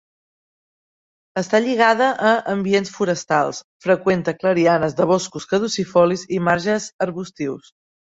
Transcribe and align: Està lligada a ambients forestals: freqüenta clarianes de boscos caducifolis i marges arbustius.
Està 1.41 1.61
lligada 1.65 2.07
a 2.31 2.31
ambients 2.55 2.93
forestals: 2.95 3.61
freqüenta 3.89 4.37
clarianes 4.41 4.99
de 5.03 5.11
boscos 5.15 5.49
caducifolis 5.55 6.29
i 6.41 6.45
marges 6.51 6.93
arbustius. 7.11 7.75